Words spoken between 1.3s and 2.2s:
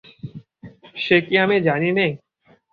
আমি জানি নে।